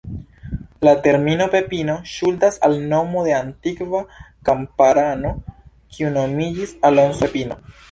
[0.87, 4.01] La termino "Pepino" ŝuldas al nomo de antikva
[4.51, 5.37] kamparano
[5.99, 7.63] kiu nomiĝis Alonso Pepino.